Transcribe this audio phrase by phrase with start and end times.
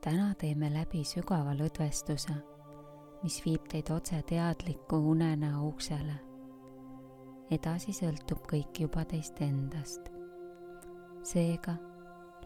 [0.00, 2.34] täna teeme läbi sügava lõdvestuse,
[3.22, 6.14] mis viib teid otse teadliku unenäo uksele.
[7.50, 10.10] edasi sõltub kõik juba teist endast.
[11.22, 11.74] seega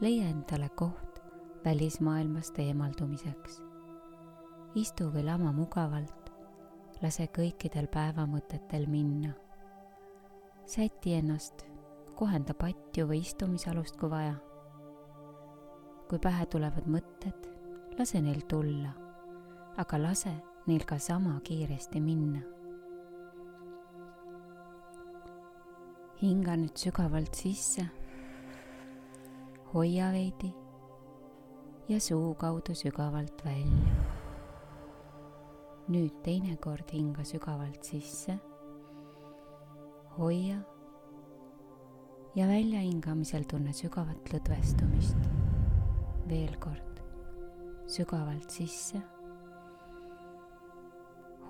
[0.00, 1.20] leia endale koht
[1.64, 3.62] välismaailmast eemaldumiseks.
[4.75, 6.32] istu või lama mugavalt,
[7.03, 9.34] lase kõikidel päevamõtetel minna.
[10.64, 11.66] säti ennast,
[12.14, 14.34] kohenda patju või istumisalust, kui vaja
[16.12, 17.46] kui pähe tulevad mõtted,
[17.96, 18.91] lase neil tulla,
[19.80, 20.34] aga lase
[20.68, 22.42] neil ka sama kiiresti minna.
[26.20, 27.87] hinga nüüd sügavalt sisse,
[29.73, 30.52] hoia veidi.
[31.88, 33.96] Ja suu kaudu sügavalt välja.
[35.88, 38.37] nüüd teinekord hinga sügavalt sisse,
[40.18, 40.60] hoia.
[42.37, 45.41] Ja väljahingamisel tunne sügavat lõdvestumist
[46.28, 47.02] veel kord
[47.86, 49.02] sügavalt sisse.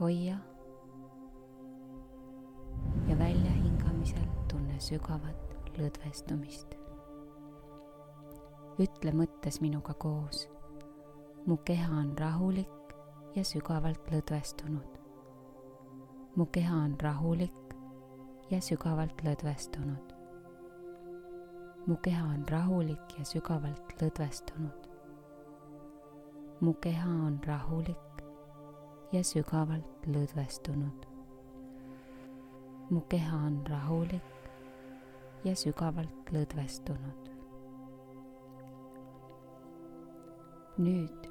[0.00, 0.36] hoia
[3.08, 6.74] ja väljahingamisel tunne sügavat lõdvestumist.
[8.78, 10.48] ütle mõttes minuga koos.
[11.46, 12.96] mu keha on rahulik
[13.36, 14.98] ja sügavalt lõdvestunud.
[16.36, 17.76] mu keha on rahulik
[18.50, 20.11] ja sügavalt lõdvestunud
[21.86, 24.86] mu keha on rahulik ja sügavalt lõdvestunud.
[26.60, 28.22] mu keha on rahulik
[29.12, 31.06] ja sügavalt lõdvestunud.
[32.90, 34.22] mu keha on rahulik
[35.44, 37.30] ja sügavalt lõdvestunud.
[40.78, 41.30] nüüd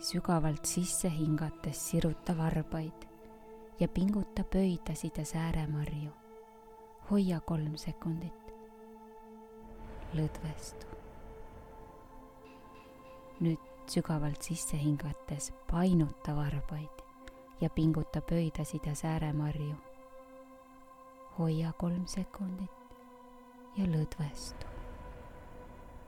[0.00, 3.08] sügavalt sisse hingates siruta varbaid
[3.80, 6.10] ja pinguta pöidasid ja sääremarju.
[7.10, 8.41] hoia kolm sekundit
[10.14, 10.86] lõdvestu.
[13.40, 13.58] nüüd
[13.90, 17.00] sügavalt sisse hingates painuta varbaid
[17.60, 19.74] ja pinguta pöidasid ja sääremarju.
[21.38, 22.70] hoia kolm sekundit
[23.76, 24.66] ja lõdvestu.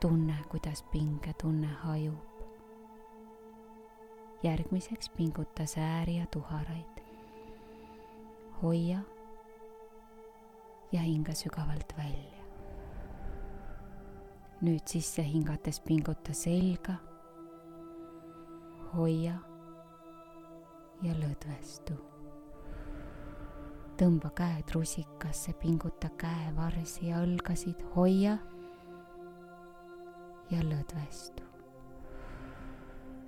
[0.00, 2.44] tunne, kuidas pingetunne hajub.
[4.42, 7.02] järgmiseks pinguta sääri ja tuharaid.
[8.62, 8.98] hoia
[10.92, 12.33] ja hinga sügavalt välja
[14.64, 16.94] nüüd sisse hingates pinguta selga,
[18.94, 19.34] hoia
[21.04, 21.96] ja lõdvestu.
[23.98, 28.38] tõmba käed rusikasse, pinguta käevarsi ja õlgasid, hoia
[30.50, 31.44] ja lõdvestu.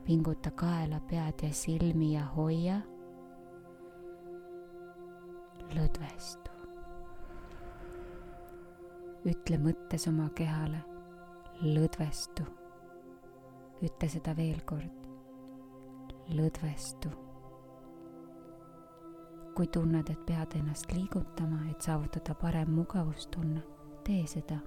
[0.08, 2.80] pinguta kaela, pead ja silmi ja hoia.
[5.76, 6.50] lõdvestu.
[9.26, 10.95] ütle mõttes oma kehale
[11.62, 12.44] lõdvestu.
[13.82, 15.06] ütle seda veel kord.
[16.28, 17.10] lõdvestu.
[19.56, 23.62] kui tunned, et pead ennast liigutama, et saavutada parem mugavustunne,
[24.04, 24.58] tee seda.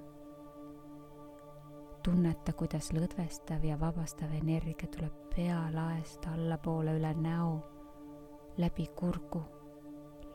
[2.03, 7.59] tunneta, kuidas lõdvestav ja vabastav energia tuleb pealaest allapoole üle näo,
[8.57, 9.43] läbi kurgu,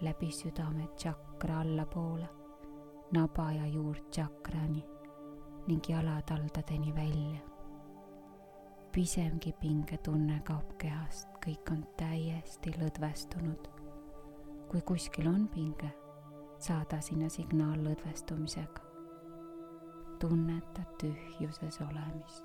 [0.01, 2.29] läbi südame tšakra allapoole,
[3.13, 4.11] naba ja juurt
[5.67, 7.41] ning jalataldadeni välja.
[8.93, 13.69] pisemgi pingetunne kaob kehast, kõik on täiesti lõdvestunud.
[14.69, 15.91] kui kuskil on pinge,
[16.59, 18.81] saada sinna signaal lõdvestumisega.
[20.21, 22.45] tunneta tühjuses olemist.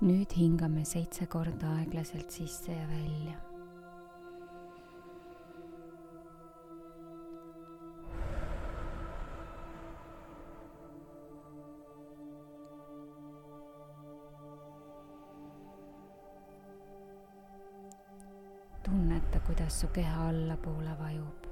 [0.00, 3.49] nüüd hingame seitse korda aeglaselt sisse ja välja
[19.70, 21.46] kuidas su keha allapoole vajub.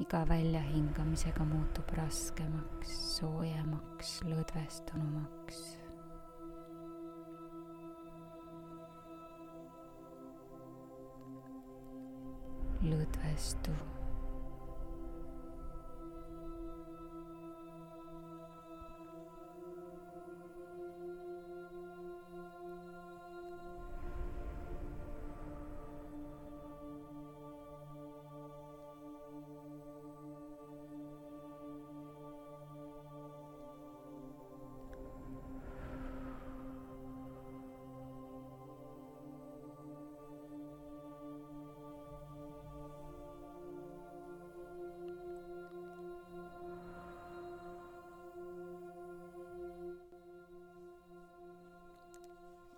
[0.00, 5.62] iga väljahingamisega muutub raskemaks, soojemaks, lõdvestunumaks.
[12.84, 13.72] lõdvestu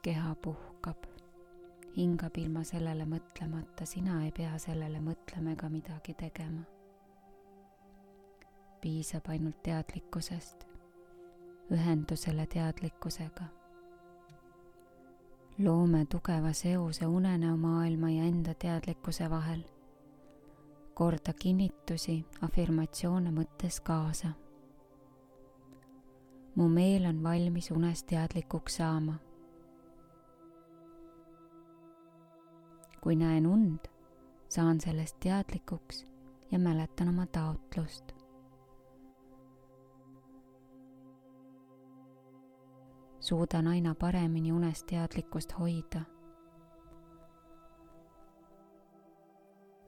[0.06, 1.06] keha puhkab,
[1.97, 6.62] hingab ilma sellele mõtlemata, sina ei pea sellele mõtlema ega midagi tegema.
[8.81, 10.62] piisab ainult teadlikkusest,
[11.75, 13.49] ühendusele teadlikkusega.
[15.58, 19.64] loome tugeva seose unenäomaailma ja enda teadlikkuse vahel.
[20.94, 24.37] korda kinnitusi, afirmatsioone mõttes kaasa
[26.55, 29.14] mu meel on valmis unest teadlikuks saama.
[33.06, 33.87] Kui näen und,
[34.49, 36.06] saan sellest teadlikuks
[36.53, 38.12] ja mäletan oma taotlust.
[43.20, 46.00] suudan aina paremini unes teadlikkust hoida.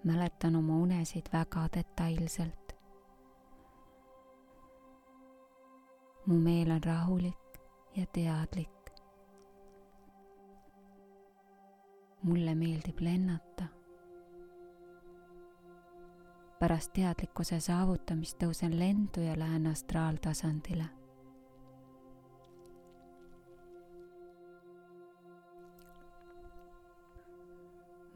[0.05, 2.76] mäletan oma unesid väga detailselt.
[6.26, 7.61] mu meel on rahulik
[7.97, 8.78] ja teadlik.
[12.29, 13.65] Mulle meeldib lennata.
[16.59, 20.85] pärast teadlikkuse saavutamist tõusen lendu ja lähen astraaltasandile.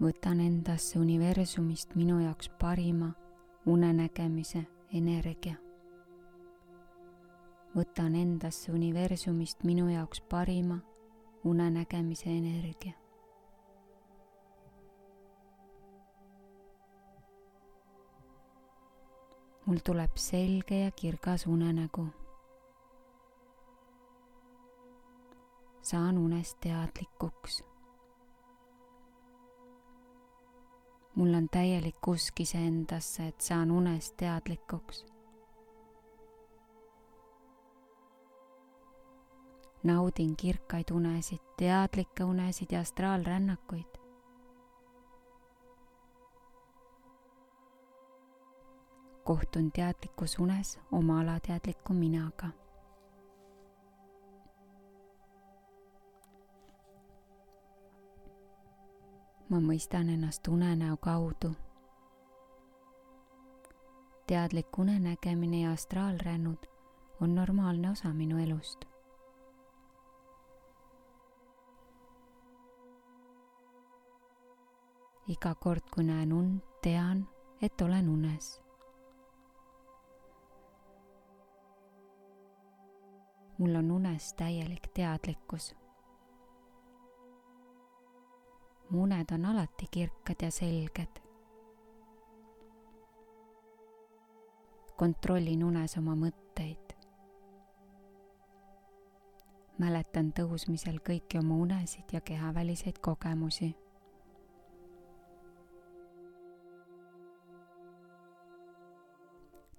[0.02, 3.12] võtan endasse universumist minu jaoks parima
[3.66, 5.54] unenägemise energia
[7.76, 10.78] võtan endasse universumist minu jaoks parima
[11.44, 13.01] unenägemise energia.
[19.66, 22.06] Mul tuleb selge ja kirgas unenägu.
[25.82, 27.64] saan unest teadlikuks.
[31.14, 35.12] mul on täielik usk iseendasse, et saan unest teadlikuks
[39.82, 44.01] naudin kirkaid unesid, teadlikke unesid ja astraalrännakuid.
[49.32, 52.48] Kohtun teadlikus unes oma alateadliku minaga.
[59.48, 61.52] ma mõistan ennast unenäo kaudu.
[64.26, 66.66] teadlik unenägemine ja astraalrännud
[67.20, 68.84] on normaalne osa minu elust
[75.26, 77.28] iga kord, kui näen und, tean,
[77.62, 78.61] et olen unes.
[83.62, 85.74] Mul on unes täielik teadlikkus.
[88.90, 91.20] mu uned on alati kirkad ja selged.
[94.96, 96.96] kontrollin unes oma mõtteid.
[99.78, 103.74] mäletan tõusmisel kõiki oma unesid ja kehaväliseid kogemusi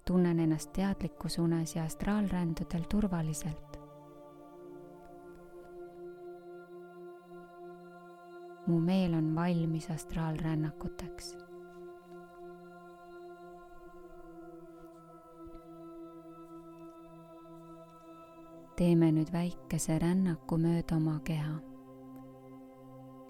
[0.04, 3.73] tunnen ennast teadlikus unes ja astraalrändudel turvaliselt.
[8.66, 11.36] Mu meel on valmis astraalrännakuteks.
[18.76, 21.54] teeme nüüd väikese rännaku mööda oma keha.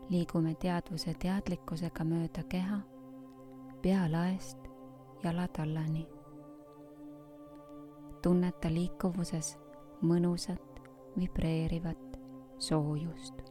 [0.08, 2.80] liigume teadvuse teadlikkusega mööda keha,
[3.82, 4.58] pealaest
[5.24, 6.06] jalatallani
[8.24, 9.50] tunneta liikuvuses
[10.00, 10.78] mõnusat
[11.18, 12.16] vibreerivat
[12.58, 13.43] soojust.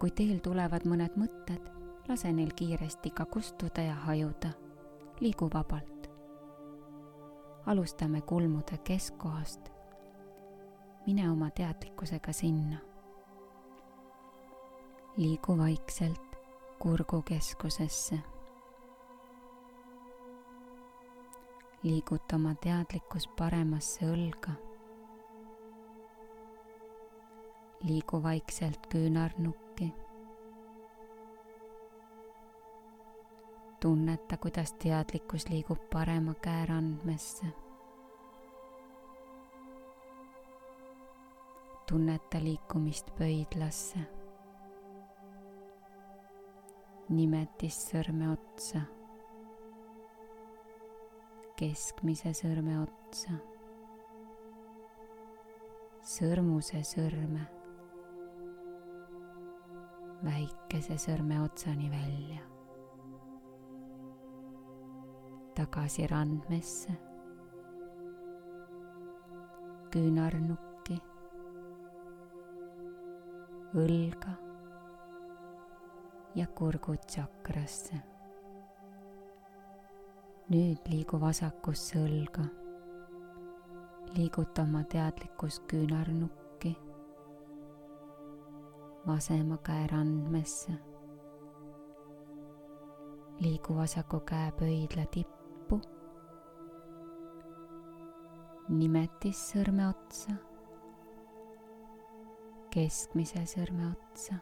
[0.00, 1.70] Kui teel tulevad mõned mõtted,
[2.08, 4.50] lase neil kiiresti ka kustuda ja hajuda.
[5.20, 6.10] liigu vabalt.
[7.66, 9.70] alustame kulmude keskkohast.
[11.06, 12.78] mine oma teadlikkusega sinna.
[15.16, 16.36] liigu vaikselt
[16.78, 18.18] kurgukeskusesse
[21.84, 24.54] liiguta oma teadlikkus paremasse õlga.
[27.84, 29.92] Liigu vaikselt küünarnukki.
[33.80, 37.46] tunneta, kuidas teadlikkus liigub parema käerandmesse.
[41.88, 43.98] tunneta liikumist pöidlasse,
[47.08, 48.80] nimetissõrme otsa
[51.56, 53.36] keskmise sõrme otsa,
[56.02, 57.44] sõrmuse sõrme,
[60.24, 62.40] väikese sõrme otsani välja,
[65.54, 66.94] tagasi randmesse,
[69.92, 70.96] küünarnukki,
[73.74, 74.40] õlga.
[76.34, 78.00] Ja kurgutsakrasse.
[80.50, 82.44] nüüd liigu vasakusse õlga.
[84.16, 86.43] liiguta oma teadlikkus küünarnukki,
[89.06, 90.72] vasema käe randmesse.
[93.40, 95.80] liigu vasaku käe pöidla tippu,
[98.68, 100.32] nimetissõrme otsa.
[102.70, 104.34] Keskmise sõrme otsa,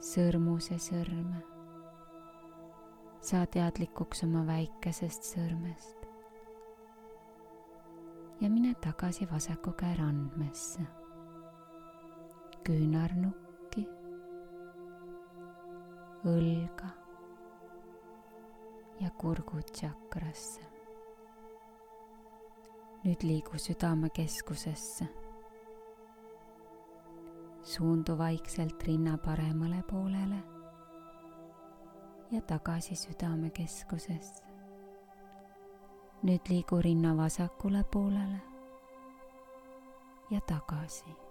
[0.00, 1.42] sõrmuse sõrme.
[3.20, 6.06] saa teadlikuks oma väikesest sõrmest.
[8.40, 10.86] Ja mine tagasi vasaku käe randmesse,
[12.64, 13.86] küünarnukki,
[16.24, 16.90] õlga
[19.00, 20.68] ja kurgutsakrasse.
[23.04, 25.06] nüüd liigu südamekeskusesse
[27.62, 30.42] suundu vaikselt rinna paremale poolele
[32.30, 34.44] ja tagasi südamekeskusesse.
[36.22, 38.40] nüüd liigu rinna vasakule poolele
[40.30, 41.29] ja tagasi.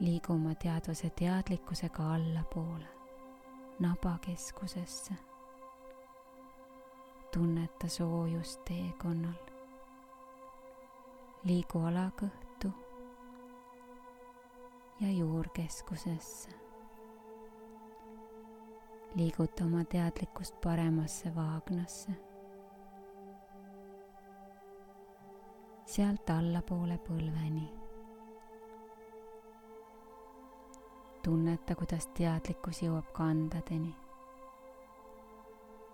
[0.00, 2.86] Liigu oma teadvuse teadlikkusega allapoole,
[3.80, 5.14] nabakeskusesse.
[7.32, 9.46] tunneta soojust teekonnal.
[11.44, 12.70] liigu alakõhtu
[15.00, 16.50] ja juurkeskusesse.
[19.14, 22.12] liiguta oma teadlikkust paremasse vaagnasse.
[25.84, 27.85] sealt allapoole põlveni.
[31.26, 33.94] Tunneta, kuidas teadlikkus jõuab kandadeni.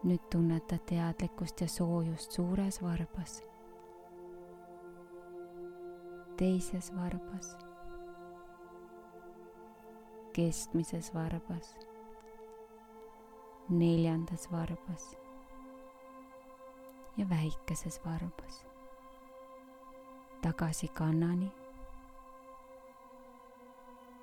[0.04, 3.38] nüüd tunneta teadlikkust ja soojust suures varbas,
[6.36, 7.56] teises varbas.
[10.32, 11.76] Keskmises varbas,
[13.68, 15.16] neljandas varbas.
[17.16, 18.64] Ja väikeses varbas.
[20.42, 21.52] tagasi kannani,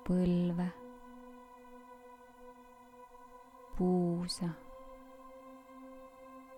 [0.04, 0.66] põlve,
[3.80, 4.48] puusa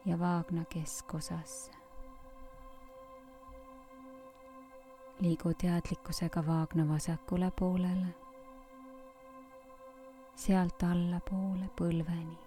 [0.04, 1.72] ja vaagna keskosasse.
[5.20, 8.06] liigu teadlikkusega vaagna vasakule poolele
[10.34, 12.38] sealt allapoole põlveni.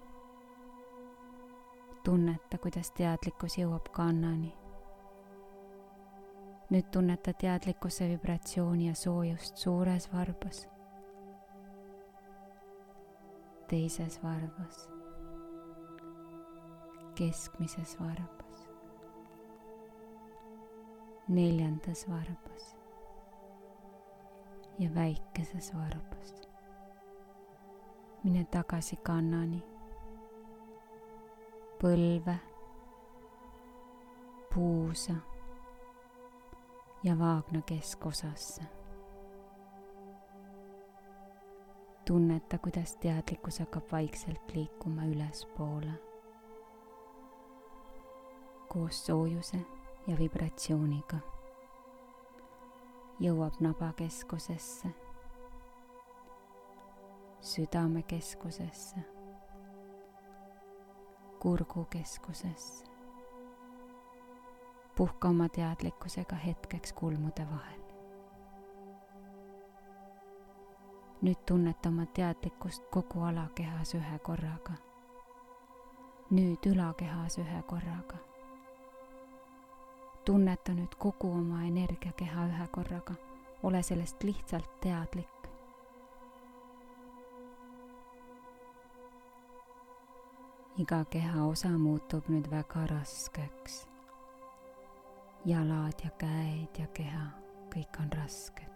[2.04, 4.54] tunneta, kuidas teadlikkus jõuab kannani.
[6.70, 10.66] nüüd tunneta teadlikkuse vibratsiooni ja soojust suures varbas,
[13.68, 14.88] teises varbas,
[17.14, 18.66] keskmises varbas,
[21.28, 22.76] neljandas varbas
[24.78, 26.46] ja väikeses varbas
[28.26, 29.60] mine tagasi kannani,
[31.78, 32.34] põlve,
[34.50, 35.14] puusa
[37.06, 38.66] ja vaagna keskosasse.
[42.06, 45.92] Tunneta, kuidas teadlikkus hakkab vaikselt liikuma ülespoole
[48.68, 49.58] koos soojuse
[50.06, 51.16] ja vibratsiooniga.
[53.20, 54.88] jõuab nabakeskusesse
[57.40, 58.96] südamekeskusesse,
[61.38, 62.86] kurgukeskusesse.
[64.96, 67.85] puhka oma teadlikkusega hetkeks kulmude vahel.
[71.22, 74.72] Nüüd tunneta oma teadlikkust kogu alakehas ühe korraga.
[76.30, 78.18] nüüd ülakehas ühe korraga.
[80.24, 83.14] tunneta nüüd kogu oma energiakeha ühe korraga,
[83.62, 85.28] ole sellest lihtsalt teadlik.
[90.78, 93.86] iga kehaosa muutub nüüd väga raskeks.
[95.44, 97.26] jalad ja käed ja keha,
[97.72, 98.75] kõik on rasked.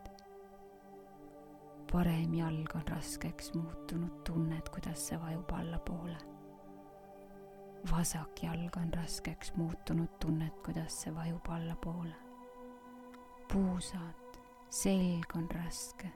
[1.93, 6.17] Parem jalg on raskeks muutunud, tunned, kuidas see vajub allapoole.
[7.91, 12.15] vasak jalg on raskeks muutunud, tunned, kuidas see vajub allapoole.
[13.53, 14.39] puusad,
[14.71, 16.13] selg on raske,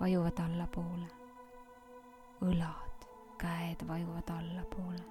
[0.00, 1.08] vajuvad allapoole.
[2.42, 3.08] õlad
[3.38, 5.04] käed vajuvad allapoole.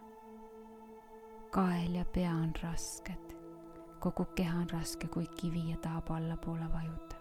[1.52, 3.36] kael ja pea on rasked,
[4.00, 7.17] kogu keha on raske kui kivi ja tahab allapoole vajuda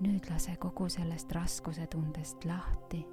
[0.00, 3.06] nüüd lase kogu sellest raskuse tundest lahti.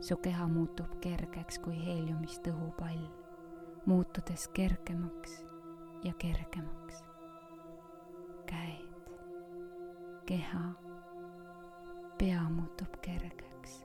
[0.00, 3.00] su keha muutub kergeks kui heeliumist õhupall,
[3.86, 5.44] muutudes kergemaks
[6.04, 7.02] ja kergemaks.
[8.46, 9.10] käed,
[10.26, 10.62] keha,
[12.18, 13.84] pea muutub kergeks,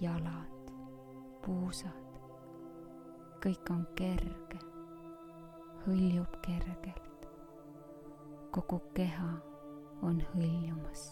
[0.00, 0.72] jalad,
[1.46, 2.20] puusad,
[3.40, 4.60] kõik on kerge,
[5.86, 7.28] hõljub kergelt,
[8.52, 9.47] kogu keha
[10.02, 11.08] on hõljumas